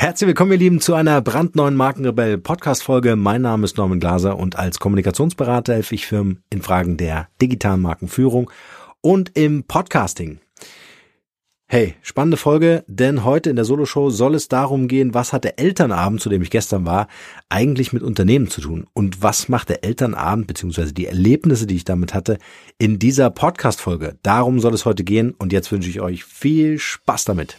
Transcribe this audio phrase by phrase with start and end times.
[0.00, 3.16] Herzlich willkommen, ihr Lieben, zu einer brandneuen Markenrebell Podcast Folge.
[3.16, 7.80] Mein Name ist Norman Glaser und als Kommunikationsberater helfe ich Firmen in Fragen der digitalen
[7.80, 8.48] Markenführung
[9.00, 10.38] und im Podcasting.
[11.66, 15.58] Hey, spannende Folge, denn heute in der Soloshow soll es darum gehen, was hat der
[15.58, 17.08] Elternabend, zu dem ich gestern war,
[17.48, 21.84] eigentlich mit Unternehmen zu tun und was macht der Elternabend beziehungsweise die Erlebnisse, die ich
[21.84, 22.38] damit hatte,
[22.78, 24.16] in dieser Podcast-Folge.
[24.22, 27.58] Darum soll es heute gehen und jetzt wünsche ich euch viel Spaß damit.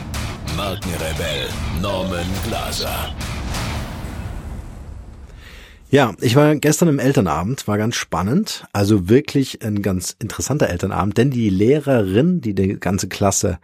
[0.57, 1.47] Markenrebell
[1.81, 3.13] Norman Glaser.
[5.89, 11.17] Ja, ich war gestern im Elternabend, war ganz spannend, also wirklich ein ganz interessanter Elternabend,
[11.17, 13.59] denn die Lehrerin, die die ganze Klasse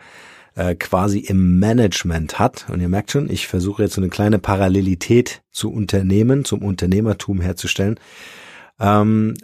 [0.55, 4.39] äh, quasi im Management hat, und ihr merkt schon, ich versuche jetzt so eine kleine
[4.39, 7.99] Parallelität zu Unternehmen, zum Unternehmertum herzustellen,
[8.79, 9.35] ähm,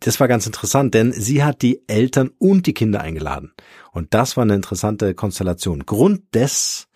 [0.00, 3.52] das war ganz interessant, denn sie hat die Eltern und die Kinder eingeladen.
[3.92, 5.86] Und das war eine interessante Konstellation.
[5.86, 6.88] Grund des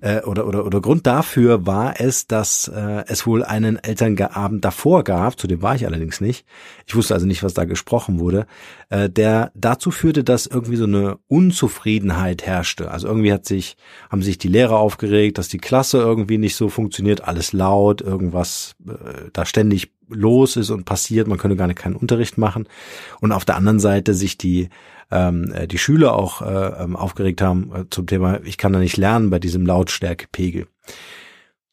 [0.00, 5.04] äh, oder, oder, oder Grund dafür war es, dass äh, es wohl einen Elternabend davor
[5.04, 6.46] gab, zu dem war ich allerdings nicht.
[6.86, 8.46] Ich wusste also nicht, was da gesprochen wurde,
[8.88, 12.90] äh, der dazu führte, dass irgendwie so eine Unzufriedenheit herrschte.
[12.90, 13.76] Also irgendwie hat sich,
[14.10, 18.76] haben sich die Lehrer aufgeregt, dass die Klasse irgendwie nicht so funktioniert, alles laut, irgendwas
[18.86, 22.68] äh, da ständig los ist und passiert, man könne gar nicht keinen Unterricht machen.
[23.20, 24.68] Und auf der anderen Seite sich die
[25.10, 28.78] ähm, äh, die Schüler auch äh, ähm, aufgeregt haben äh, zum Thema, ich kann da
[28.78, 30.66] nicht lernen bei diesem Lautstärkepegel.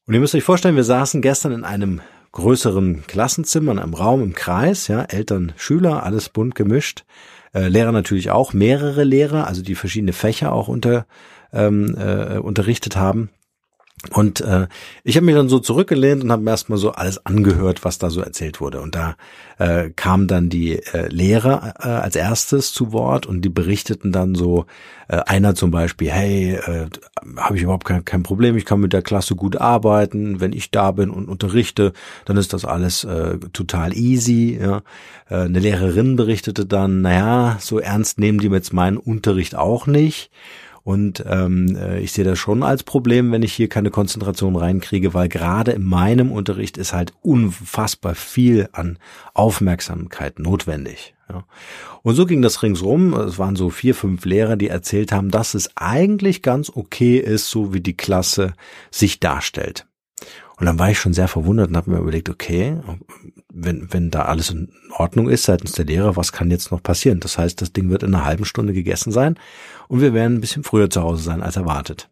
[0.05, 2.01] Und ihr müsst euch vorstellen, wir saßen gestern in einem
[2.33, 7.05] größeren Klassenzimmer, in einem Raum im Kreis, ja, Eltern, Schüler, alles bunt gemischt,
[7.53, 11.05] äh, Lehrer natürlich auch, mehrere Lehrer, also die verschiedene Fächer auch unter
[11.53, 13.29] ähm, äh, unterrichtet haben.
[14.11, 14.67] Und äh,
[15.03, 18.09] ich habe mich dann so zurückgelehnt und habe mir erstmal so alles angehört, was da
[18.09, 18.81] so erzählt wurde.
[18.81, 19.15] Und da
[19.59, 24.35] äh, kamen dann die äh, Lehrer äh, als erstes zu Wort und die berichteten dann
[24.35, 24.65] so,
[25.07, 26.87] äh, einer zum Beispiel, hey, äh,
[27.37, 30.71] habe ich überhaupt kein, kein Problem, ich kann mit der Klasse gut arbeiten, wenn ich
[30.71, 31.93] da bin und unterrichte,
[32.25, 34.57] dann ist das alles äh, total easy.
[34.61, 34.81] Ja.
[35.29, 40.29] Äh, eine Lehrerin berichtete dann, naja, so ernst nehmen die jetzt meinen Unterricht auch nicht.
[40.83, 45.13] Und ähm, äh, ich sehe das schon als Problem, wenn ich hier keine Konzentration reinkriege,
[45.13, 48.99] weil gerade in meinem Unterricht ist halt unfassbar viel an
[49.33, 51.15] Aufmerksamkeit notwendig.
[51.29, 51.45] Ja.
[52.01, 53.13] Und so ging das ringsrum.
[53.13, 57.49] Es waren so vier, fünf Lehrer, die erzählt haben, dass es eigentlich ganz okay ist,
[57.49, 58.53] so wie die Klasse
[58.91, 59.87] sich darstellt.
[60.57, 62.77] Und dann war ich schon sehr verwundert und habe mir überlegt, okay,
[63.51, 67.19] wenn, wenn da alles in Ordnung ist seitens der Lehrer, was kann jetzt noch passieren?
[67.19, 69.37] Das heißt, das Ding wird in einer halben Stunde gegessen sein
[69.87, 72.09] und wir werden ein bisschen früher zu Hause sein als erwartet.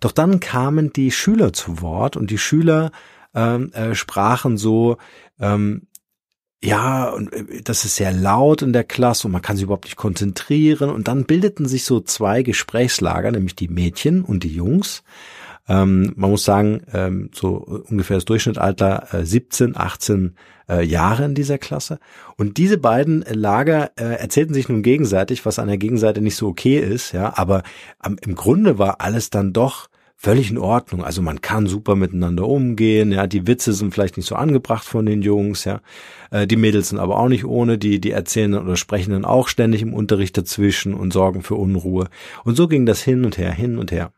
[0.00, 2.90] Doch dann kamen die Schüler zu Wort und die Schüler
[3.34, 4.96] ähm, äh, sprachen so,
[5.38, 5.88] ähm,
[6.62, 9.84] ja, und äh, das ist sehr laut in der Klasse und man kann sich überhaupt
[9.84, 10.90] nicht konzentrieren.
[10.90, 15.02] Und dann bildeten sich so zwei Gesprächslager, nämlich die Mädchen und die Jungs.
[15.68, 20.34] Ähm, man muss sagen, ähm, so ungefähr das Durchschnittsalter äh, 17, 18
[20.68, 21.98] äh, Jahre in dieser Klasse.
[22.36, 26.48] Und diese beiden Lager äh, erzählten sich nun gegenseitig, was an der Gegenseite nicht so
[26.48, 27.62] okay ist, ja, aber
[28.04, 29.88] ähm, im Grunde war alles dann doch
[30.20, 31.04] völlig in Ordnung.
[31.04, 35.06] Also man kann super miteinander umgehen, ja, die Witze sind vielleicht nicht so angebracht von
[35.06, 35.80] den Jungs, ja.
[36.30, 39.48] Äh, die Mädels sind aber auch nicht ohne, die, die erzählen oder sprechen dann auch
[39.48, 42.08] ständig im Unterricht dazwischen und sorgen für Unruhe.
[42.44, 44.12] Und so ging das hin und her, hin und her.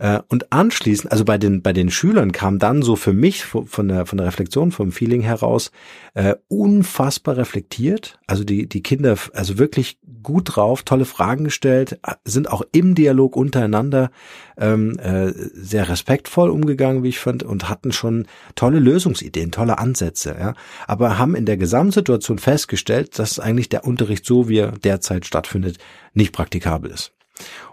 [0.00, 3.88] Äh, und anschließend, also bei den, bei den Schülern kam dann so für mich von
[3.88, 5.70] der, von der Reflexion, vom Feeling heraus,
[6.14, 8.18] äh, unfassbar reflektiert.
[8.26, 13.36] Also die, die Kinder, also wirklich gut drauf, tolle Fragen gestellt, sind auch im Dialog
[13.36, 14.10] untereinander
[14.56, 20.34] ähm, äh, sehr respektvoll umgegangen, wie ich fand, und hatten schon tolle Lösungsideen, tolle Ansätze,
[20.38, 20.54] ja.
[20.86, 25.76] Aber haben in der Gesamtsituation festgestellt, dass eigentlich der Unterricht so, wie er derzeit stattfindet,
[26.14, 27.12] nicht praktikabel ist.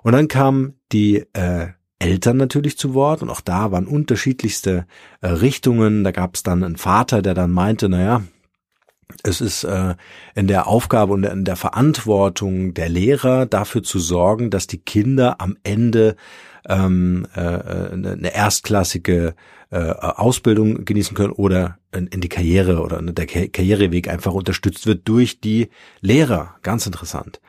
[0.04, 1.68] Und dann kam die äh,
[2.00, 4.86] Eltern natürlich zu Wort und auch da waren unterschiedlichste
[5.22, 6.04] äh, Richtungen.
[6.04, 8.24] Da gab es dann einen Vater, der dann meinte, naja,
[9.24, 9.96] es ist äh,
[10.36, 15.40] in der Aufgabe und in der Verantwortung der Lehrer dafür zu sorgen, dass die Kinder
[15.40, 16.16] am Ende
[16.68, 19.34] ähm, äh, eine erstklassige
[19.70, 25.08] äh, Ausbildung genießen können oder in, in die Karriere oder der Karriereweg einfach unterstützt wird
[25.08, 25.70] durch die
[26.02, 26.56] Lehrer.
[26.62, 27.40] Ganz interessant.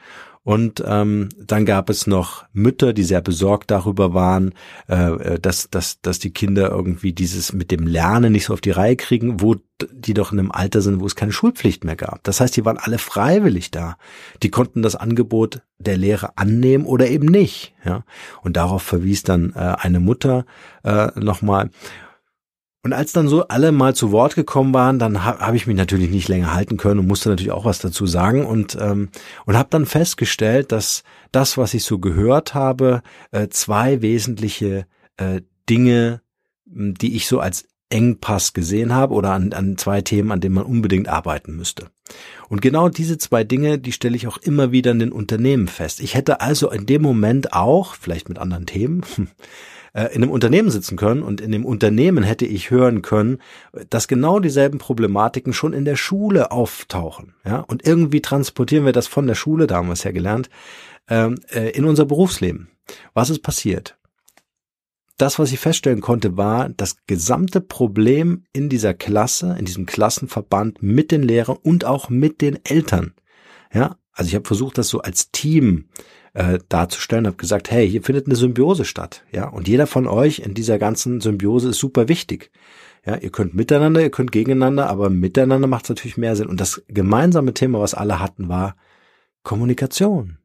[0.49, 4.55] Und ähm, dann gab es noch Mütter, die sehr besorgt darüber waren,
[4.87, 8.71] äh, dass, dass, dass die Kinder irgendwie dieses mit dem Lernen nicht so auf die
[8.71, 9.57] Reihe kriegen, wo
[9.93, 12.25] die doch in einem Alter sind, wo es keine Schulpflicht mehr gab.
[12.25, 13.99] Das heißt, die waren alle freiwillig da.
[14.43, 17.75] Die konnten das Angebot der Lehre annehmen oder eben nicht.
[17.85, 18.05] Ja?
[18.41, 20.47] Und darauf verwies dann äh, eine Mutter
[20.83, 21.69] äh, nochmal.
[22.83, 25.77] Und als dann so alle mal zu Wort gekommen waren, dann habe hab ich mich
[25.77, 29.09] natürlich nicht länger halten können und musste natürlich auch was dazu sagen und ähm,
[29.47, 31.03] und habe dann festgestellt, dass
[31.33, 33.03] das, was ich so gehört habe,
[33.33, 34.87] äh, zwei wesentliche
[35.17, 36.23] äh, Dinge,
[36.67, 40.65] die ich so als Engpass gesehen habe oder an, an zwei Themen, an denen man
[40.65, 41.91] unbedingt arbeiten müsste.
[42.49, 46.01] Und genau diese zwei Dinge, die stelle ich auch immer wieder in den Unternehmen fest.
[46.01, 49.03] Ich hätte also in dem Moment auch, vielleicht mit anderen Themen,
[49.93, 53.39] äh, in einem Unternehmen sitzen können und in dem Unternehmen hätte ich hören können,
[53.91, 57.35] dass genau dieselben Problematiken schon in der Schule auftauchen.
[57.45, 57.61] Ja?
[57.61, 60.51] Und irgendwie transportieren wir das von der Schule, da haben wir es ja gelernt,
[61.09, 62.69] ähm, äh, in unser Berufsleben.
[63.15, 63.97] Was ist passiert?
[65.19, 70.81] Das, was ich feststellen konnte, war das gesamte Problem in dieser Klasse, in diesem Klassenverband
[70.81, 73.15] mit den Lehrern und auch mit den Eltern.
[73.75, 75.89] Ja, also ich habe versucht, das so als Team
[76.35, 80.41] äh, darzustellen, habe gesagt, hey, hier findet eine Symbiose statt, ja, und jeder von euch
[80.41, 82.51] in dieser ganzen Symbiose ist super wichtig.
[83.07, 86.49] Ja, ihr könnt miteinander, ihr könnt gegeneinander, aber miteinander macht es natürlich mehr Sinn.
[86.49, 88.77] Und das gemeinsame Thema, was alle hatten, war
[89.43, 90.39] Kommunikation.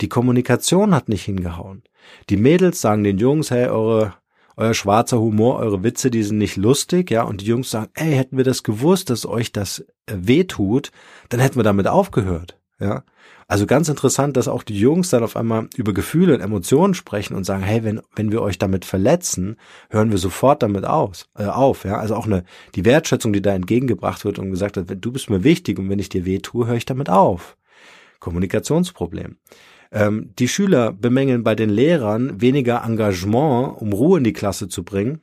[0.00, 1.82] Die Kommunikation hat nicht hingehauen.
[2.28, 4.14] Die Mädels sagen den Jungs, hey, eure
[4.60, 8.12] euer schwarzer Humor, eure Witze, die sind nicht lustig, ja, und die Jungs sagen, ey,
[8.12, 10.90] hätten wir das gewusst, dass euch das äh, wehtut,
[11.30, 13.02] dann hätten wir damit aufgehört, ja.
[13.50, 17.34] Also ganz interessant, dass auch die Jungs dann auf einmal über Gefühle und Emotionen sprechen
[17.34, 19.56] und sagen, hey, wenn, wenn wir euch damit verletzen,
[19.90, 21.84] hören wir sofort damit aus, äh, auf.
[21.84, 21.96] Ja?
[21.96, 22.44] Also auch eine,
[22.76, 25.98] die Wertschätzung, die da entgegengebracht wird und gesagt hat, du bist mir wichtig und wenn
[25.98, 27.56] ich dir weh tue, höre ich damit auf.
[28.20, 29.38] Kommunikationsproblem.
[29.90, 34.84] Ähm, die Schüler bemängeln bei den Lehrern weniger Engagement, um Ruhe in die Klasse zu
[34.84, 35.22] bringen,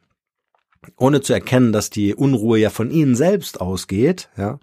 [0.97, 4.29] ohne zu erkennen, dass die Unruhe ja von ihnen selbst ausgeht.
[4.37, 4.59] Ja?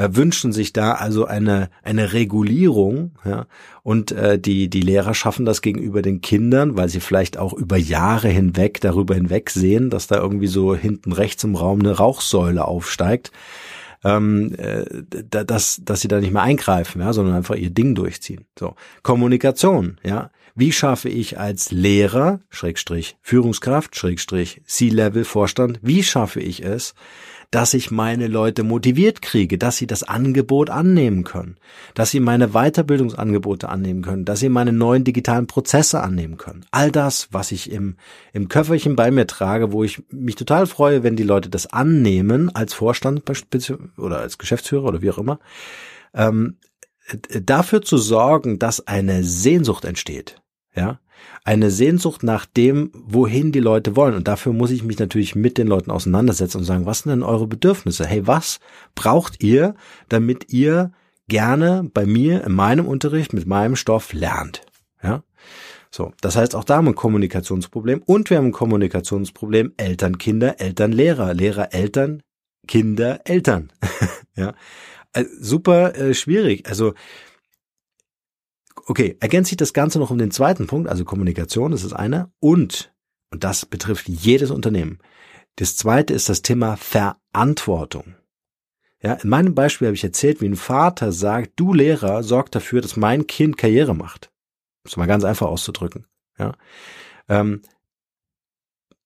[0.00, 3.46] äh, wünschen sich da also eine eine Regulierung, ja,
[3.82, 7.76] und äh, die die Lehrer schaffen das gegenüber den Kindern, weil sie vielleicht auch über
[7.76, 12.64] Jahre hinweg darüber hinweg sehen, dass da irgendwie so hinten rechts im Raum eine Rauchsäule
[12.64, 13.30] aufsteigt.
[14.02, 14.86] Ähm, äh,
[15.44, 18.46] dass, dass sie da nicht mehr eingreifen, ja, sondern einfach ihr Ding durchziehen.
[18.58, 26.40] So Kommunikation, ja, wie schaffe ich als Lehrer, Schrägstrich Führungskraft, Schrägstrich C-Level Vorstand, wie schaffe
[26.40, 26.94] ich es,
[27.50, 31.56] dass ich meine Leute motiviert kriege, dass sie das Angebot annehmen können,
[31.94, 36.64] dass sie meine Weiterbildungsangebote annehmen können, dass sie meine neuen digitalen Prozesse annehmen können.
[36.70, 37.96] All das, was ich im,
[38.32, 42.54] im Köfferchen bei mir trage, wo ich mich total freue, wenn die Leute das annehmen
[42.54, 43.22] als Vorstand
[43.96, 45.40] oder als Geschäftsführer oder wie auch immer,
[46.14, 46.56] ähm,
[47.42, 50.40] dafür zu sorgen, dass eine Sehnsucht entsteht.
[50.74, 51.00] Ja,
[51.44, 54.14] eine Sehnsucht nach dem, wohin die Leute wollen.
[54.14, 57.22] Und dafür muss ich mich natürlich mit den Leuten auseinandersetzen und sagen, was sind denn
[57.22, 58.06] eure Bedürfnisse?
[58.06, 58.60] Hey, was
[58.94, 59.74] braucht ihr,
[60.08, 60.92] damit ihr
[61.28, 64.62] gerne bei mir in meinem Unterricht mit meinem Stoff lernt?
[65.02, 65.22] Ja.
[65.90, 70.18] So, das heißt, auch da haben wir ein Kommunikationsproblem und wir haben ein Kommunikationsproblem Eltern,
[70.18, 72.22] Kinder, Eltern, Lehrer, Lehrer, Eltern,
[72.68, 73.72] Kinder, Eltern.
[74.36, 74.54] ja,
[75.12, 76.68] also super äh, schwierig.
[76.68, 76.94] Also
[78.86, 82.32] Okay, ergänzt sich das Ganze noch um den zweiten Punkt, also Kommunikation, das ist einer.
[82.40, 82.92] Und,
[83.30, 84.98] und das betrifft jedes Unternehmen.
[85.56, 88.16] Das zweite ist das Thema Verantwortung.
[89.02, 92.80] Ja, in meinem Beispiel habe ich erzählt, wie ein Vater sagt, du Lehrer, sorg dafür,
[92.80, 94.30] dass mein Kind Karriere macht.
[94.82, 96.06] Das ist mal ganz einfach auszudrücken.
[96.38, 96.54] Ja.
[97.28, 97.62] Ähm,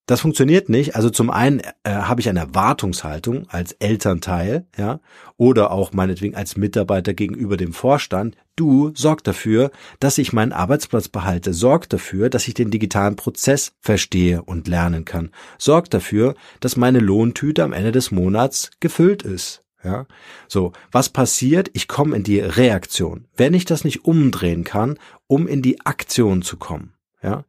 [0.07, 0.97] das funktioniert nicht.
[0.97, 5.01] Also zum einen äh, habe ich eine Erwartungshaltung als Elternteil, ja,
[5.37, 8.37] oder auch meinetwegen als Mitarbeiter gegenüber dem Vorstand.
[8.55, 9.71] Du sorg dafür,
[10.01, 11.55] dass ich meinen Arbeitsplatz behalte.
[11.55, 15.31] Sorg dafür, dass ich den digitalen Prozess verstehe und lernen kann.
[15.59, 19.63] Sorg dafür, dass meine Lohntüte am Ende des Monats gefüllt ist.
[19.83, 20.07] Ja,
[20.49, 20.73] so.
[20.93, 21.71] Was passiert?
[21.75, 23.27] Ich komme in die Reaktion.
[23.37, 26.95] Wenn ich das nicht umdrehen kann, um in die Aktion zu kommen.
[27.23, 27.45] Ja,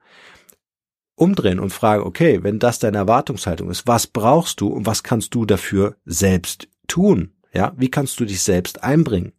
[1.15, 5.33] umdrehen und fragen, okay, wenn das deine Erwartungshaltung ist, was brauchst du und was kannst
[5.33, 7.31] du dafür selbst tun?
[7.53, 9.31] Ja, wie kannst du dich selbst einbringen?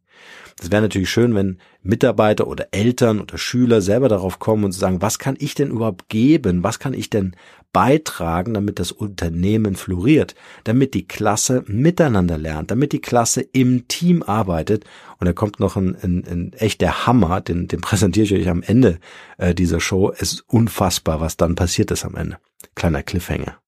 [0.58, 5.02] Das wäre natürlich schön, wenn Mitarbeiter oder Eltern oder Schüler selber darauf kommen und sagen,
[5.02, 6.62] was kann ich denn überhaupt geben?
[6.62, 7.36] Was kann ich denn
[7.76, 14.22] beitragen, damit das Unternehmen floriert, damit die Klasse miteinander lernt, damit die Klasse im Team
[14.22, 14.86] arbeitet.
[15.18, 18.62] Und da kommt noch ein, ein, ein echter Hammer, den, den präsentiere ich euch am
[18.62, 18.98] Ende
[19.36, 20.10] äh, dieser Show.
[20.10, 22.38] Es ist unfassbar, was dann passiert ist am Ende.
[22.76, 23.58] Kleiner Cliffhanger.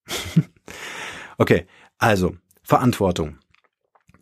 [1.36, 1.66] okay,
[1.98, 3.36] also Verantwortung.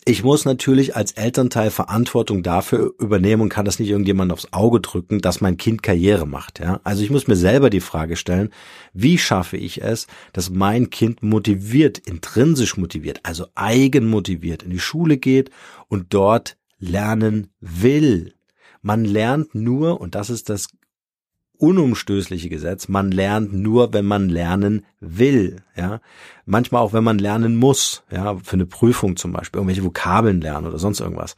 [0.08, 4.80] Ich muss natürlich als Elternteil Verantwortung dafür übernehmen und kann das nicht irgendjemand aufs Auge
[4.80, 6.60] drücken, dass mein Kind Karriere macht.
[6.60, 6.80] Ja?
[6.84, 8.50] Also ich muss mir selber die Frage stellen,
[8.92, 15.16] wie schaffe ich es, dass mein Kind motiviert, intrinsisch motiviert, also eigenmotiviert in die Schule
[15.16, 15.50] geht
[15.88, 18.34] und dort lernen will.
[18.82, 20.68] Man lernt nur, und das ist das
[21.58, 22.88] unumstößliche Gesetz.
[22.88, 26.00] Man lernt nur, wenn man lernen will, ja.
[26.44, 30.66] Manchmal auch, wenn man lernen muss, ja, für eine Prüfung zum Beispiel, irgendwelche Vokabeln lernen
[30.66, 31.36] oder sonst irgendwas.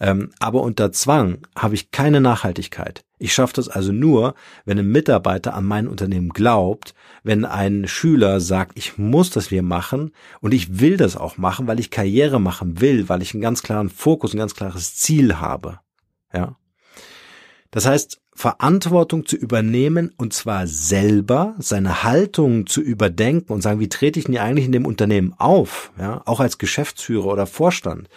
[0.00, 3.04] Ähm, aber unter Zwang habe ich keine Nachhaltigkeit.
[3.18, 6.92] Ich schaffe das also nur, wenn ein Mitarbeiter an mein Unternehmen glaubt,
[7.22, 11.68] wenn ein Schüler sagt, ich muss das hier machen und ich will das auch machen,
[11.68, 15.36] weil ich Karriere machen will, weil ich einen ganz klaren Fokus, ein ganz klares Ziel
[15.36, 15.78] habe,
[16.34, 16.56] ja.
[17.72, 23.88] Das heißt, Verantwortung zu übernehmen und zwar selber seine Haltung zu überdenken und sagen, wie
[23.88, 28.08] trete ich denn eigentlich in dem Unternehmen auf, ja, auch als Geschäftsführer oder Vorstand?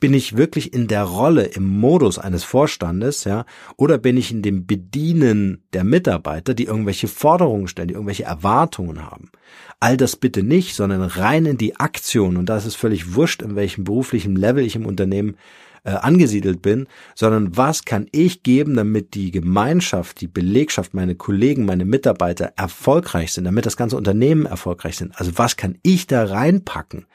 [0.00, 4.42] Bin ich wirklich in der Rolle, im Modus eines Vorstandes, ja, oder bin ich in
[4.42, 9.30] dem Bedienen der Mitarbeiter, die irgendwelche Forderungen stellen, die irgendwelche Erwartungen haben?
[9.78, 13.42] All das bitte nicht, sondern rein in die Aktion und da ist es völlig wurscht,
[13.42, 15.36] in welchem beruflichen Level ich im Unternehmen
[15.84, 21.64] äh, angesiedelt bin, sondern was kann ich geben, damit die Gemeinschaft, die Belegschaft, meine Kollegen,
[21.64, 25.18] meine Mitarbeiter erfolgreich sind, damit das ganze Unternehmen erfolgreich sind.
[25.18, 27.06] Also was kann ich da reinpacken?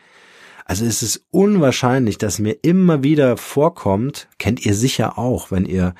[0.69, 5.95] Also es ist unwahrscheinlich, dass mir immer wieder vorkommt, kennt ihr sicher auch, wenn ihr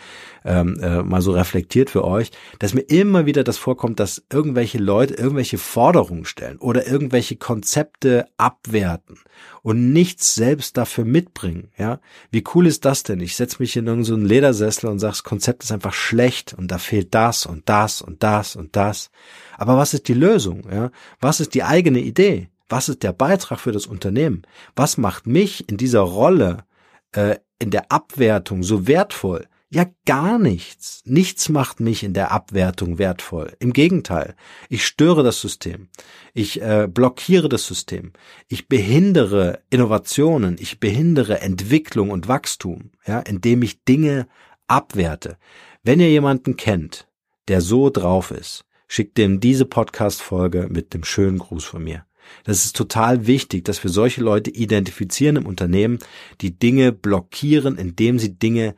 [0.45, 4.77] ähm, äh, mal so reflektiert für euch, dass mir immer wieder das vorkommt, dass irgendwelche
[4.77, 9.17] Leute irgendwelche Forderungen stellen oder irgendwelche Konzepte abwerten
[9.63, 11.71] und nichts selbst dafür mitbringen.
[11.75, 11.99] Ja,
[12.29, 13.21] wie cool ist das denn?
[13.21, 16.69] Ich setze mich in irgendeinen so Ledersessel und sage, das Konzept ist einfach schlecht und
[16.69, 19.09] da fehlt das und das und das und das.
[19.57, 20.61] Aber was ist die Lösung?
[20.71, 22.49] Ja, was ist die eigene Idee?
[22.69, 24.43] Was ist der Beitrag für das Unternehmen?
[24.75, 26.65] Was macht mich in dieser Rolle
[27.11, 29.47] äh, in der Abwertung so wertvoll?
[29.71, 31.03] Ja, gar nichts.
[31.05, 33.55] Nichts macht mich in der Abwertung wertvoll.
[33.59, 34.35] Im Gegenteil,
[34.67, 35.89] ich störe das System.
[36.33, 38.13] Ich äh, blockiere das System.
[38.47, 40.57] Ich behindere Innovationen.
[40.59, 44.27] Ich behindere Entwicklung und Wachstum, ja, indem ich Dinge
[44.65, 45.38] abwerte.
[45.83, 47.07] Wenn ihr jemanden kennt,
[47.47, 52.05] der so drauf ist, schickt dem diese Podcast-Folge mit dem schönen Gruß von mir.
[52.43, 56.00] Das ist total wichtig, dass wir solche Leute identifizieren im Unternehmen,
[56.41, 58.75] die Dinge blockieren, indem sie Dinge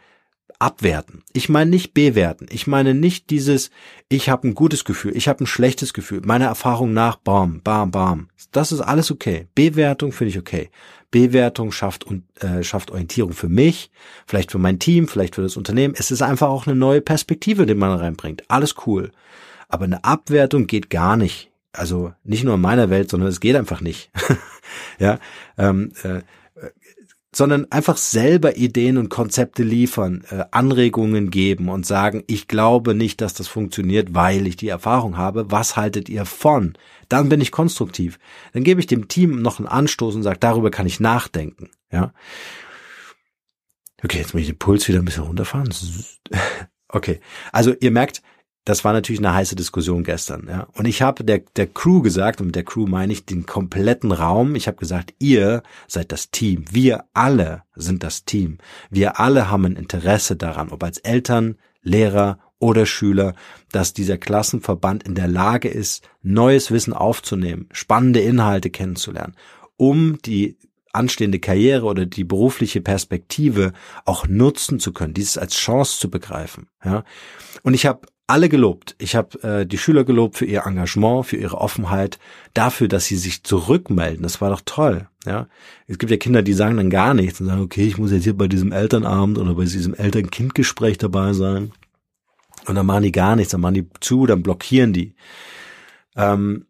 [0.61, 1.23] abwerten.
[1.33, 2.45] Ich meine nicht bewerten.
[2.51, 3.71] Ich meine nicht dieses,
[4.09, 6.21] ich habe ein gutes Gefühl, ich habe ein schlechtes Gefühl.
[6.23, 8.29] Meiner Erfahrung nach, bam, bam, bam.
[8.51, 9.47] Das ist alles okay.
[9.55, 10.69] Bewertung finde ich okay.
[11.09, 12.05] Bewertung schafft
[12.39, 13.91] äh, schafft Orientierung für mich,
[14.25, 15.95] vielleicht für mein Team, vielleicht für das Unternehmen.
[15.97, 18.43] Es ist einfach auch eine neue Perspektive, die man reinbringt.
[18.47, 19.11] Alles cool.
[19.67, 23.55] Aber eine Abwertung geht gar nicht also nicht nur in meiner Welt, sondern es geht
[23.55, 24.11] einfach nicht.
[24.99, 25.19] ja,
[25.57, 26.21] ähm, äh,
[27.33, 33.21] sondern einfach selber Ideen und Konzepte liefern, äh, Anregungen geben und sagen, ich glaube nicht,
[33.21, 35.49] dass das funktioniert, weil ich die Erfahrung habe.
[35.49, 36.73] Was haltet ihr von?
[37.07, 38.19] Dann bin ich konstruktiv.
[38.53, 41.69] Dann gebe ich dem Team noch einen Anstoß und sage, darüber kann ich nachdenken.
[41.89, 42.13] Ja.
[44.03, 45.73] Okay, jetzt muss ich den Puls wieder ein bisschen runterfahren.
[46.93, 47.21] Okay,
[47.53, 48.21] also ihr merkt,
[48.65, 50.47] das war natürlich eine heiße Diskussion gestern.
[50.47, 50.67] Ja.
[50.73, 54.11] Und ich habe der, der Crew gesagt, und mit der Crew meine ich den kompletten
[54.11, 56.65] Raum, ich habe gesagt, ihr seid das Team.
[56.69, 58.59] Wir alle sind das Team.
[58.89, 63.33] Wir alle haben ein Interesse daran, ob als Eltern, Lehrer oder Schüler,
[63.71, 69.35] dass dieser Klassenverband in der Lage ist, neues Wissen aufzunehmen, spannende Inhalte kennenzulernen,
[69.77, 70.57] um die
[70.93, 73.73] anstehende Karriere oder die berufliche Perspektive
[74.05, 76.67] auch nutzen zu können, dieses als Chance zu begreifen.
[76.83, 77.03] Ja.
[77.63, 78.01] Und ich habe
[78.31, 78.95] alle gelobt.
[78.97, 82.17] Ich habe äh, die Schüler gelobt für ihr Engagement, für ihre Offenheit,
[82.53, 84.23] dafür, dass sie sich zurückmelden.
[84.23, 85.07] Das war doch toll.
[85.25, 85.47] Ja,
[85.87, 88.23] es gibt ja Kinder, die sagen dann gar nichts und sagen, okay, ich muss jetzt
[88.23, 91.73] hier bei diesem Elternabend oder bei diesem Eltern-Kind-Gespräch dabei sein.
[92.67, 95.13] Und dann machen die gar nichts, dann machen die zu, dann blockieren die.
[96.15, 96.65] Ähm,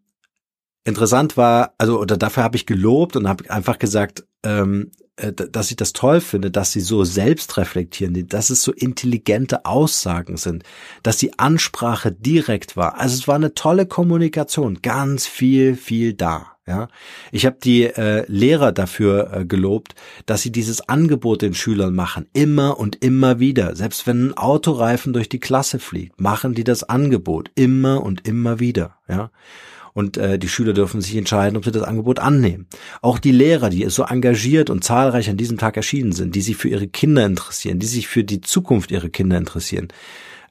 [0.83, 5.69] interessant war, also oder dafür habe ich gelobt und habe einfach gesagt, ähm, äh, dass
[5.69, 10.63] ich das toll finde, dass sie so selbst reflektieren, dass es so intelligente Aussagen sind,
[11.03, 12.99] dass die Ansprache direkt war.
[12.99, 16.47] Also es war eine tolle Kommunikation, ganz viel, viel da.
[16.67, 16.89] Ja,
[17.31, 19.95] ich habe die äh, Lehrer dafür äh, gelobt,
[20.27, 23.75] dass sie dieses Angebot den Schülern machen, immer und immer wieder.
[23.75, 28.59] Selbst wenn ein Autoreifen durch die Klasse fliegt, machen die das Angebot immer und immer
[28.59, 28.95] wieder.
[29.09, 29.31] Ja,
[29.93, 32.67] und äh, die Schüler dürfen sich entscheiden, ob sie das Angebot annehmen.
[33.01, 36.57] Auch die Lehrer, die so engagiert und zahlreich an diesem Tag erschienen sind, die sich
[36.57, 39.89] für ihre Kinder interessieren, die sich für die Zukunft ihrer Kinder interessieren,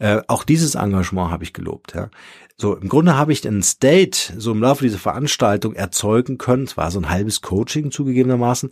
[0.00, 1.94] Äh, auch dieses Engagement habe ich gelobt.
[1.94, 2.10] Ja.
[2.56, 6.64] So, im Grunde habe ich ein State so im Laufe dieser Veranstaltung erzeugen können.
[6.64, 8.70] Es war so ein halbes Coaching zugegebenermaßen,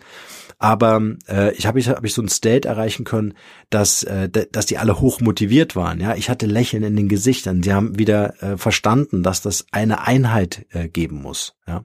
[0.58, 3.34] aber äh, ich habe ich, hab ich so ein State erreichen können,
[3.70, 6.00] dass äh, dass die alle hoch motiviert waren.
[6.00, 7.60] Ja, ich hatte Lächeln in den Gesichtern.
[7.60, 11.56] Die haben wieder äh, verstanden, dass das eine Einheit äh, geben muss.
[11.66, 11.84] Ja.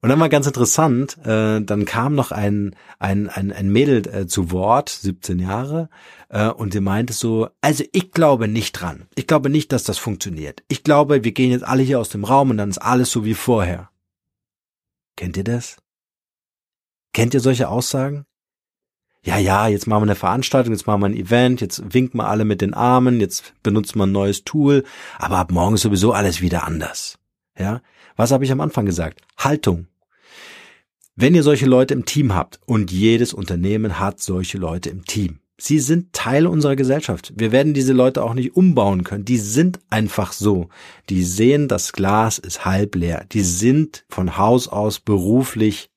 [0.00, 4.26] Und dann war ganz interessant, äh, dann kam noch ein, ein, ein, ein Mädel äh,
[4.28, 5.88] zu Wort, 17 Jahre,
[6.28, 9.08] äh, und sie meinte so, also ich glaube nicht dran.
[9.16, 10.62] Ich glaube nicht, dass das funktioniert.
[10.68, 13.24] Ich glaube, wir gehen jetzt alle hier aus dem Raum und dann ist alles so
[13.24, 13.90] wie vorher.
[15.16, 15.78] Kennt ihr das?
[17.12, 18.24] Kennt ihr solche Aussagen?
[19.24, 22.28] Ja, ja, jetzt machen wir eine Veranstaltung, jetzt machen wir ein Event, jetzt winken wir
[22.28, 24.84] alle mit den Armen, jetzt benutzen wir ein neues Tool,
[25.18, 27.18] aber ab morgen ist sowieso alles wieder anders.
[27.58, 27.80] Ja,
[28.18, 29.22] was habe ich am Anfang gesagt?
[29.38, 29.86] Haltung.
[31.14, 35.38] Wenn ihr solche Leute im Team habt, und jedes Unternehmen hat solche Leute im Team,
[35.56, 37.32] sie sind Teil unserer Gesellschaft.
[37.36, 39.24] Wir werden diese Leute auch nicht umbauen können.
[39.24, 40.68] Die sind einfach so.
[41.08, 43.24] Die sehen, das Glas ist halb leer.
[43.32, 45.90] Die sind von Haus aus beruflich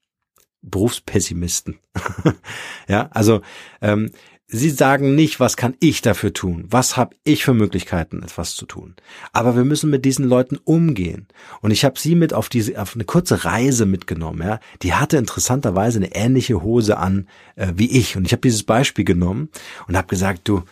[0.61, 1.79] Berufspessimisten.
[2.87, 3.41] ja, also
[3.81, 4.11] ähm,
[4.53, 6.65] Sie sagen nicht, was kann ich dafür tun?
[6.70, 8.96] Was habe ich für Möglichkeiten, etwas zu tun?
[9.31, 11.27] Aber wir müssen mit diesen Leuten umgehen.
[11.62, 14.46] Und ich habe sie mit auf diese auf eine kurze Reise mitgenommen.
[14.46, 18.17] Ja, die hatte interessanterweise eine ähnliche Hose an äh, wie ich.
[18.17, 19.48] Und ich habe dieses Beispiel genommen
[19.88, 20.63] und habe gesagt, du,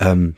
[0.00, 0.34] ähm,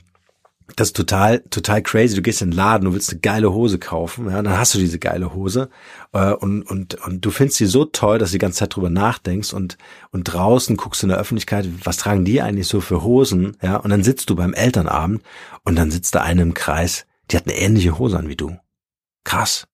[0.76, 2.14] das ist total, total crazy.
[2.14, 4.78] Du gehst in den Laden, du willst eine geile Hose kaufen, ja, dann hast du
[4.78, 5.68] diese geile Hose
[6.12, 8.90] äh, und, und, und du findest sie so toll, dass du die ganze Zeit drüber
[8.90, 9.76] nachdenkst und,
[10.10, 13.76] und draußen guckst du in der Öffentlichkeit, was tragen die eigentlich so für Hosen, ja,
[13.76, 15.22] und dann sitzt du beim Elternabend
[15.64, 18.56] und dann sitzt da eine im Kreis, die hat eine ähnliche Hose an wie du.
[19.24, 19.66] Krass.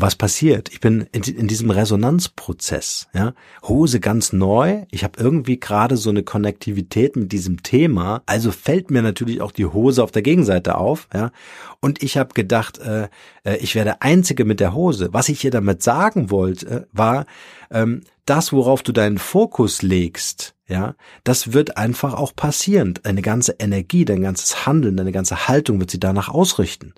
[0.00, 0.68] Was passiert?
[0.70, 4.84] Ich bin in, in diesem Resonanzprozess, ja, Hose ganz neu.
[4.90, 8.22] Ich habe irgendwie gerade so eine Konnektivität mit diesem Thema.
[8.26, 11.30] Also fällt mir natürlich auch die Hose auf der Gegenseite auf, ja.
[11.80, 13.08] Und ich habe gedacht, äh,
[13.44, 15.08] äh, ich wäre der Einzige mit der Hose.
[15.12, 17.26] Was ich hier damit sagen wollte, war,
[17.70, 22.94] ähm, das, worauf du deinen Fokus legst, ja, das wird einfach auch passieren.
[23.02, 26.94] Deine ganze Energie, dein ganzes Handeln, deine ganze Haltung wird sie danach ausrichten.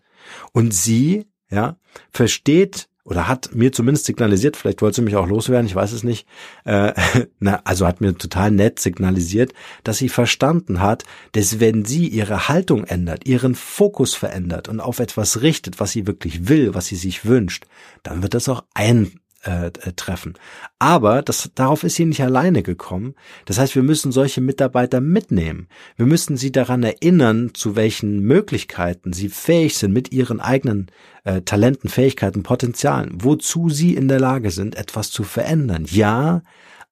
[0.53, 1.77] Und sie ja,
[2.11, 6.05] versteht oder hat mir zumindest signalisiert, vielleicht wollte sie mich auch loswerden, ich weiß es
[6.05, 6.27] nicht,
[6.65, 6.93] äh,
[7.41, 12.49] na, also hat mir total nett signalisiert, dass sie verstanden hat, dass wenn sie ihre
[12.49, 16.97] Haltung ändert, ihren Fokus verändert und auf etwas richtet, was sie wirklich will, was sie
[16.97, 17.67] sich wünscht,
[18.05, 20.35] dann wird das auch ein, äh, äh, treffen.
[20.79, 23.15] Aber das, darauf ist sie nicht alleine gekommen.
[23.47, 25.69] Das heißt, wir müssen solche Mitarbeiter mitnehmen.
[25.97, 30.91] Wir müssen sie daran erinnern, zu welchen Möglichkeiten sie fähig sind mit ihren eigenen
[31.25, 35.87] äh, Talenten, Fähigkeiten, Potenzialen, wozu sie in der Lage sind, etwas zu verändern.
[35.89, 36.43] Ja,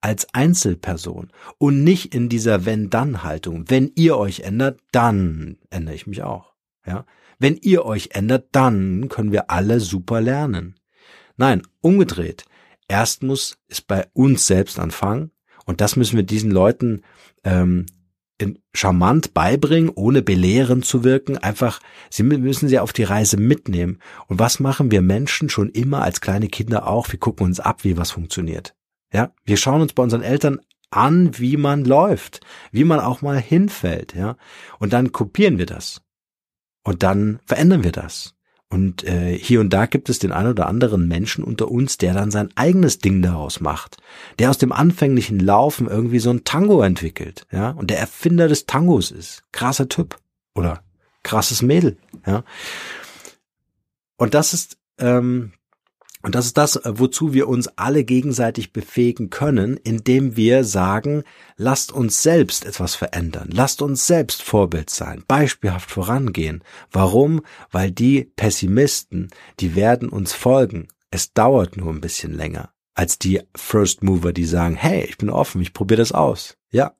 [0.00, 3.64] als Einzelperson und nicht in dieser Wenn-Dann-Haltung.
[3.68, 6.54] Wenn ihr euch ändert, dann ändere ich mich auch.
[6.86, 7.04] Ja,
[7.38, 10.76] wenn ihr euch ändert, dann können wir alle super lernen.
[11.38, 12.44] Nein, umgedreht.
[12.88, 15.30] Erst muss es bei uns selbst anfangen
[15.64, 17.02] und das müssen wir diesen Leuten
[17.44, 17.86] ähm,
[18.38, 21.38] in, charmant beibringen, ohne belehrend zu wirken.
[21.38, 23.98] Einfach, sie müssen sie auf die Reise mitnehmen.
[24.26, 27.10] Und was machen wir Menschen schon immer als kleine Kinder auch?
[27.10, 28.74] Wir gucken uns ab, wie was funktioniert.
[29.12, 32.40] Ja, wir schauen uns bei unseren Eltern an, wie man läuft,
[32.72, 34.36] wie man auch mal hinfällt, ja.
[34.78, 36.00] Und dann kopieren wir das.
[36.82, 38.34] Und dann verändern wir das.
[38.70, 42.12] Und äh, hier und da gibt es den ein oder anderen Menschen unter uns, der
[42.12, 43.96] dann sein eigenes Ding daraus macht,
[44.38, 48.66] der aus dem anfänglichen Laufen irgendwie so ein Tango entwickelt, ja, und der Erfinder des
[48.66, 49.42] Tangos ist.
[49.52, 50.18] Krasser Typ
[50.54, 50.82] oder
[51.22, 52.44] krasses Mädel, ja.
[54.18, 55.52] Und das ist ähm,
[56.22, 61.22] und das ist das, äh, wozu wir uns alle gegenseitig befähigen können, indem wir sagen,
[61.56, 66.62] lasst uns selbst etwas verändern, lasst uns selbst Vorbild sein, beispielhaft vorangehen.
[66.90, 67.42] Warum?
[67.70, 69.28] Weil die Pessimisten,
[69.60, 70.88] die werden uns folgen.
[71.10, 75.30] Es dauert nur ein bisschen länger als die First Mover, die sagen, hey, ich bin
[75.30, 76.58] offen, ich probiere das aus.
[76.72, 76.96] Ja.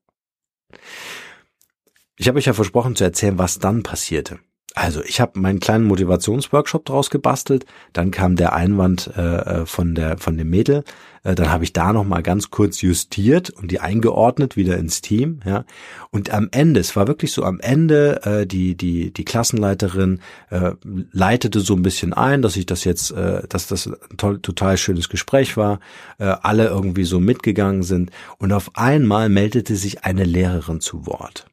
[2.17, 4.39] Ich habe euch ja versprochen zu erzählen, was dann passierte.
[4.75, 9.95] Also ich habe meinen kleinen Motivationsworkshop draus gebastelt, dann kam der Einwand äh, äh, von
[9.95, 10.85] der von dem Mädel,
[11.25, 15.01] äh, dann habe ich da noch mal ganz kurz justiert und die eingeordnet wieder ins
[15.01, 15.65] Team, ja.
[16.11, 20.73] Und am Ende, es war wirklich so am Ende, äh, die die die Klassenleiterin äh,
[21.13, 24.77] leitete so ein bisschen ein, dass ich das jetzt, äh, dass das ein toll, total
[24.77, 25.81] schönes Gespräch war,
[26.19, 31.47] äh, alle irgendwie so mitgegangen sind und auf einmal meldete sich eine Lehrerin zu Wort.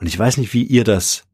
[0.00, 1.27] Und ich weiß nicht, wie ihr das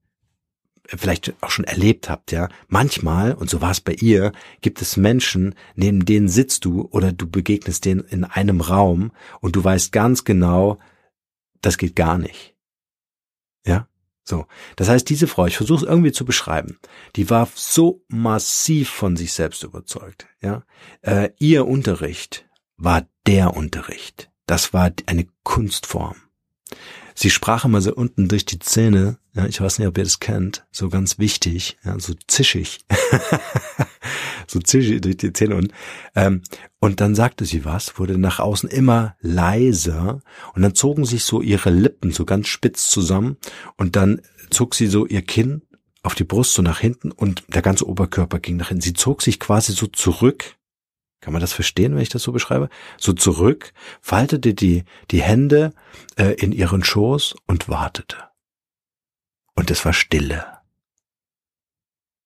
[0.87, 2.49] vielleicht auch schon erlebt habt, ja.
[2.69, 7.13] Manchmal, und so war es bei ihr, gibt es Menschen, neben denen sitzt du oder
[7.13, 10.79] du begegnest denen in einem Raum und du weißt ganz genau,
[11.61, 12.55] das geht gar nicht.
[13.67, 13.89] Ja.
[14.27, 16.79] So, das heißt, diese Frau, ich versuche es irgendwie zu beschreiben,
[17.15, 20.27] die war so massiv von sich selbst überzeugt.
[20.41, 20.65] Ja,
[21.03, 24.31] äh, ihr Unterricht war der Unterricht.
[24.47, 26.17] Das war eine Kunstform.
[27.15, 30.21] Sie sprach immer so unten durch die Zähne, ja, ich weiß nicht, ob ihr das
[30.21, 32.81] kennt, so ganz wichtig, ja, so zischig,
[34.47, 35.57] so zischig durch die Zähne.
[35.57, 35.73] Unten.
[36.15, 36.43] Ähm,
[36.81, 40.23] und dann sagte sie was, wurde nach außen immer leiser.
[40.55, 43.37] Und dann zogen sich so ihre Lippen so ganz spitz zusammen.
[43.77, 45.63] Und dann zog sie so ihr Kinn
[46.03, 48.83] auf die Brust so nach hinten und der ganze Oberkörper ging nach hinten.
[48.83, 50.57] Sie zog sich quasi so zurück
[51.25, 52.69] kann man das verstehen, wenn ich das so beschreibe?
[52.99, 55.73] So zurück, faltete die, die Hände
[56.17, 58.19] äh, in ihren Schoß und wartete.
[59.55, 60.45] Und es war Stille.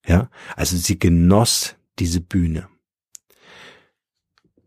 [0.05, 2.69] Ja, also sie genoss diese Bühne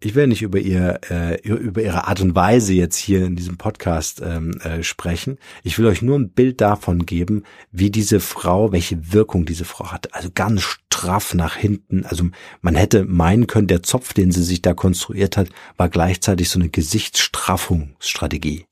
[0.04, 3.58] ich will nicht über ihr äh, über ihre Art und Weise jetzt hier in diesem
[3.58, 5.38] Podcast ähm, äh, sprechen.
[5.64, 9.92] Ich will euch nur ein Bild davon geben, wie diese Frau, welche Wirkung diese Frau
[9.92, 10.14] hat.
[10.16, 12.04] Also ganz straff nach hinten.
[12.06, 12.26] Also
[12.62, 16.60] man hätte meinen können, der Zopf, den sie sich da konstruiert hat, war gleichzeitig so
[16.60, 18.66] eine Gesichtsstraffungsstrategie.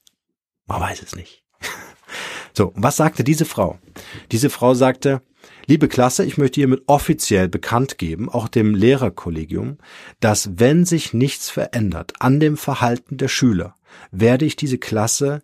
[0.66, 1.44] Man weiß es nicht.
[2.52, 3.78] So, was sagte diese Frau?
[4.32, 5.22] Diese Frau sagte,
[5.70, 9.78] Liebe Klasse, ich möchte hiermit offiziell bekannt geben, auch dem Lehrerkollegium,
[10.20, 13.76] dass wenn sich nichts verändert an dem Verhalten der Schüler,
[14.10, 15.44] werde ich diese Klasse,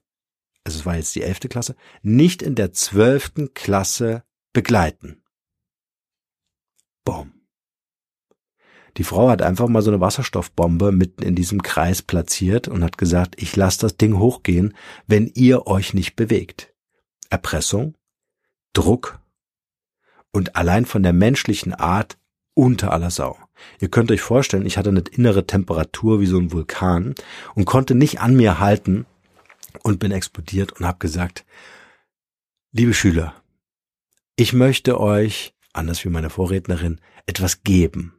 [0.64, 5.22] also es war jetzt die elfte Klasse, nicht in der zwölften Klasse begleiten.
[7.04, 7.32] Boom.
[8.98, 12.98] Die Frau hat einfach mal so eine Wasserstoffbombe mitten in diesem Kreis platziert und hat
[12.98, 16.74] gesagt, ich lasse das Ding hochgehen, wenn ihr euch nicht bewegt.
[17.30, 17.96] Erpressung,
[18.74, 19.20] Druck,
[20.36, 22.18] und allein von der menschlichen Art
[22.54, 23.38] unter aller Sau.
[23.80, 27.16] Ihr könnt euch vorstellen, ich hatte eine innere Temperatur wie so ein Vulkan
[27.56, 29.06] und konnte nicht an mir halten
[29.82, 31.46] und bin explodiert und habe gesagt,
[32.74, 33.34] liebe Schüler,
[34.36, 38.15] ich möchte euch, anders wie meine Vorrednerin, etwas geben.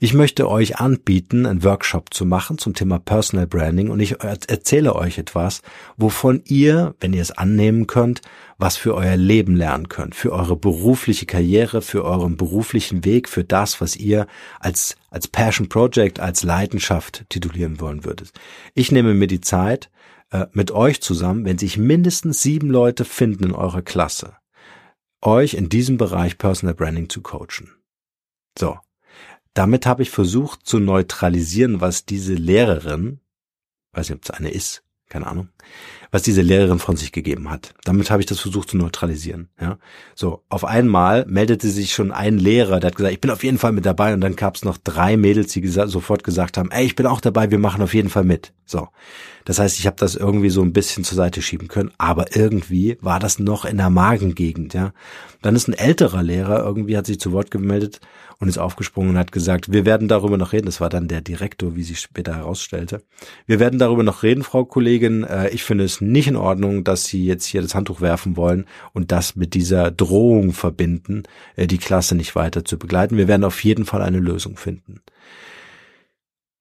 [0.00, 4.96] Ich möchte euch anbieten, einen Workshop zu machen zum Thema Personal Branding und ich erzähle
[4.96, 5.62] euch etwas,
[5.96, 8.20] wovon ihr, wenn ihr es annehmen könnt,
[8.58, 13.44] was für euer Leben lernen könnt, für eure berufliche Karriere, für euren beruflichen Weg, für
[13.44, 14.26] das, was ihr
[14.58, 18.32] als, als Passion Project, als Leidenschaft titulieren wollen würdet.
[18.74, 19.88] Ich nehme mir die Zeit,
[20.30, 24.36] äh, mit euch zusammen, wenn sich mindestens sieben Leute finden in eurer Klasse,
[25.22, 27.70] euch in diesem Bereich Personal Branding zu coachen.
[28.58, 28.78] So,
[29.54, 33.20] damit habe ich versucht zu neutralisieren, was diese Lehrerin,
[33.92, 35.48] weiß nicht, ob es eine ist, keine Ahnung,
[36.10, 37.74] was diese Lehrerin von sich gegeben hat.
[37.84, 39.48] Damit habe ich das versucht zu neutralisieren.
[39.60, 39.78] Ja,
[40.14, 43.58] so auf einmal meldete sich schon ein Lehrer, der hat gesagt, ich bin auf jeden
[43.58, 46.70] Fall mit dabei, und dann gab es noch drei Mädels, die gesa sofort gesagt haben,
[46.70, 48.52] ey, ich bin auch dabei, wir machen auf jeden Fall mit.
[48.66, 48.88] So,
[49.44, 52.98] das heißt, ich habe das irgendwie so ein bisschen zur Seite schieben können, aber irgendwie
[53.00, 54.74] war das noch in der Magengegend.
[54.74, 54.92] Ja,
[55.42, 58.00] dann ist ein älterer Lehrer irgendwie hat sich zu Wort gemeldet
[58.38, 60.66] und ist aufgesprungen und hat gesagt, wir werden darüber noch reden.
[60.66, 63.02] Das war dann der Direktor, wie sich später herausstellte.
[63.46, 65.24] Wir werden darüber noch reden, Frau Kollegin.
[65.24, 68.66] Äh, ich finde es nicht in Ordnung, dass Sie jetzt hier das Handtuch werfen wollen
[68.92, 71.24] und das mit dieser Drohung verbinden,
[71.56, 73.16] äh, die Klasse nicht weiter zu begleiten.
[73.16, 75.00] Wir werden auf jeden Fall eine Lösung finden.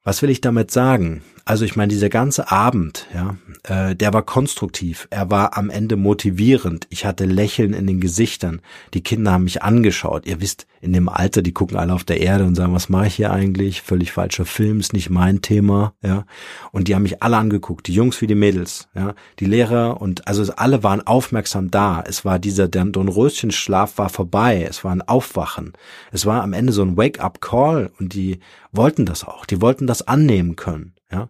[0.09, 1.21] Was will ich damit sagen?
[1.45, 5.07] Also ich meine, dieser ganze Abend, ja, äh, der war konstruktiv.
[5.11, 6.87] Er war am Ende motivierend.
[6.89, 8.61] Ich hatte Lächeln in den Gesichtern.
[8.95, 10.25] Die Kinder haben mich angeschaut.
[10.25, 13.07] Ihr wisst, in dem Alter, die gucken alle auf der Erde und sagen, was mache
[13.07, 13.81] ich hier eigentlich?
[13.81, 16.25] Völlig falscher Film, ist nicht mein Thema, ja.
[16.71, 19.13] Und die haben mich alle angeguckt, die Jungs wie die Mädels, ja.
[19.39, 22.03] Die Lehrer und also alle waren aufmerksam da.
[22.05, 24.65] Es war dieser Dornröschenschlaf war vorbei.
[24.67, 25.73] Es war ein Aufwachen.
[26.11, 28.39] Es war am Ende so ein Wake-up-Call und die
[28.71, 29.45] wollten das auch.
[29.45, 30.95] Die wollten das annehmen können.
[31.11, 31.29] Ja.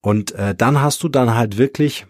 [0.00, 2.06] Und äh, dann hast du dann halt wirklich,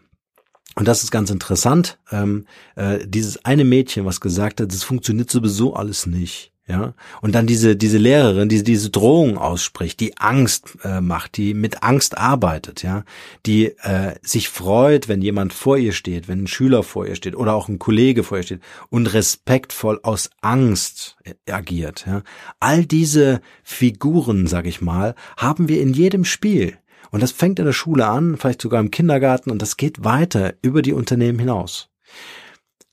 [0.75, 5.31] und das ist ganz interessant, ähm, äh, dieses eine Mädchen, was gesagt hat, das funktioniert
[5.31, 6.95] sowieso alles nicht ja?
[7.21, 11.83] Und dann diese diese Lehrerin die diese Drohung ausspricht die Angst äh, macht die mit
[11.83, 13.05] Angst arbeitet ja?
[13.47, 17.35] Die äh, sich freut wenn jemand vor ihr steht wenn ein Schüler vor ihr steht
[17.37, 21.17] oder auch ein Kollege vor ihr steht und respektvoll aus Angst
[21.51, 22.23] agiert ja?
[22.61, 26.79] All diese Figuren sag ich mal haben wir in jedem Spiel.
[27.11, 30.55] Und das fängt in der Schule an vielleicht sogar im Kindergarten und das geht weiter
[30.63, 31.89] über die Unternehmen hinaus.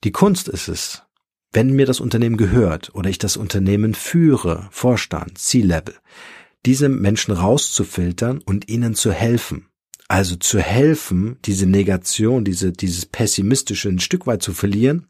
[0.03, 1.04] Die Kunst ist es
[1.55, 5.95] wenn mir das Unternehmen gehört oder ich das Unternehmen führe, Vorstand, C-Level,
[6.65, 9.67] diese Menschen rauszufiltern und ihnen zu helfen.
[10.07, 15.07] Also zu helfen, diese Negation, diese, dieses Pessimistische ein Stück weit zu verlieren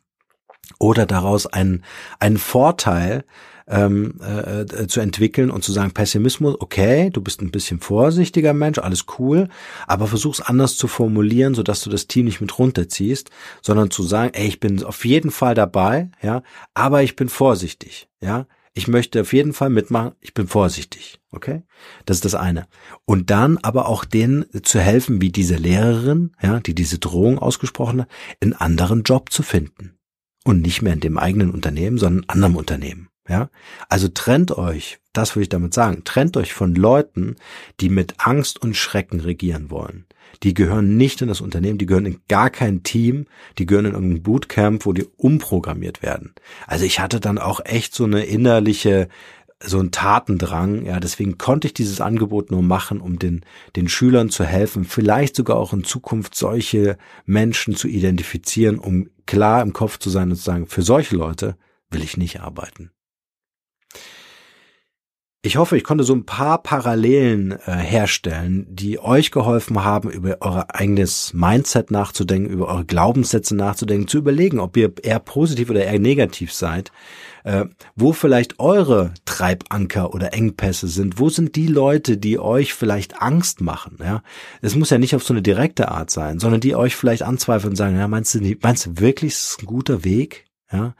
[0.79, 1.83] oder daraus einen,
[2.19, 3.23] einen Vorteil
[3.67, 8.53] ähm, äh, äh, zu entwickeln und zu sagen, Pessimismus, okay, du bist ein bisschen vorsichtiger
[8.53, 9.49] Mensch, alles cool,
[9.87, 14.31] aber versuch's anders zu formulieren, sodass du das Team nicht mit runterziehst, sondern zu sagen,
[14.33, 18.45] ey, ich bin auf jeden Fall dabei, ja, aber ich bin vorsichtig, ja.
[18.77, 21.63] Ich möchte auf jeden Fall mitmachen, ich bin vorsichtig, okay?
[22.05, 22.67] Das ist das eine.
[23.05, 28.01] Und dann aber auch denen zu helfen, wie diese Lehrerin, ja, die diese Drohung ausgesprochen
[28.01, 28.09] hat,
[28.41, 29.94] einen anderen Job zu finden.
[30.45, 33.09] Und nicht mehr in dem eigenen Unternehmen, sondern in anderem Unternehmen.
[33.27, 33.49] Ja,
[33.89, 37.37] also trennt euch, das würde ich damit sagen, trennt euch von Leuten,
[37.79, 40.05] die mit Angst und Schrecken regieren wollen.
[40.43, 43.25] Die gehören nicht in das Unternehmen, die gehören in gar kein Team,
[43.57, 46.35] die gehören in irgendein Bootcamp, wo die umprogrammiert werden.
[46.67, 49.07] Also ich hatte dann auch echt so eine innerliche,
[49.65, 53.41] so ein Tatendrang, ja, deswegen konnte ich dieses Angebot nur machen, um den,
[53.75, 59.61] den Schülern zu helfen, vielleicht sogar auch in Zukunft solche Menschen zu identifizieren, um klar
[59.61, 61.57] im Kopf zu sein und zu sagen, für solche Leute
[61.89, 62.91] will ich nicht arbeiten.
[65.45, 70.37] Ich hoffe, ich konnte so ein paar Parallelen äh, herstellen, die euch geholfen haben, über
[70.39, 75.85] euer eigenes Mindset nachzudenken, über eure Glaubenssätze nachzudenken, zu überlegen, ob ihr eher positiv oder
[75.85, 76.91] eher negativ seid,
[77.43, 83.21] äh, wo vielleicht eure Treibanker oder Engpässe sind, wo sind die Leute, die euch vielleicht
[83.21, 84.23] Angst machen, ja.
[84.63, 87.73] Es muss ja nicht auf so eine direkte Art sein, sondern die euch vielleicht anzweifeln
[87.73, 90.45] und sagen, ja, meinst du, meinst du wirklich, ist es ein guter Weg?
[90.75, 90.93] Ja,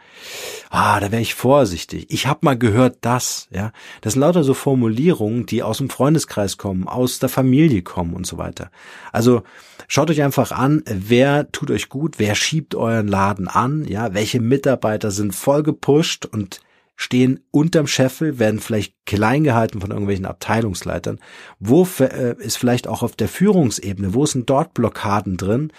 [0.70, 2.06] ah, da wäre ich vorsichtig.
[2.10, 6.58] Ich habe mal gehört, das, ja, das sind lauter so Formulierungen, die aus dem Freundeskreis
[6.58, 8.72] kommen, aus der Familie kommen und so weiter.
[9.12, 9.44] Also
[9.90, 14.40] schaut euch einfach an, wer tut euch gut, wer schiebt euren Laden an, ja, welche
[14.40, 16.62] Mitarbeiter sind voll gepusht und
[16.96, 21.20] stehen unterm Scheffel, werden vielleicht klein gehalten von irgendwelchen Abteilungsleitern.
[21.60, 25.74] Wo äh, ist vielleicht auch auf der Führungsebene, wo sind dort Blockaden drin?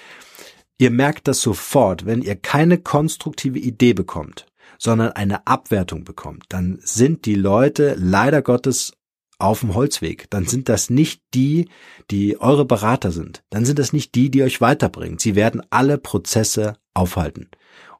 [0.79, 4.47] Ihr merkt das sofort, wenn ihr keine konstruktive Idee bekommt,
[4.79, 8.93] sondern eine Abwertung bekommt, dann sind die Leute leider Gottes
[9.39, 10.31] auf dem Holzweg.
[10.31, 11.69] Dann sind das nicht die,
[12.11, 13.43] die eure Berater sind.
[13.51, 15.19] Dann sind das nicht die, die euch weiterbringen.
[15.19, 17.51] Sie werden alle Prozesse aufhalten.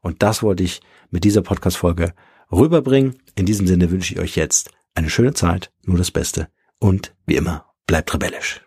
[0.01, 2.15] Und das wollte ich mit dieser Podcast-Folge
[2.51, 3.17] rüberbringen.
[3.35, 7.37] In diesem Sinne wünsche ich euch jetzt eine schöne Zeit, nur das Beste und wie
[7.37, 8.66] immer, bleibt rebellisch.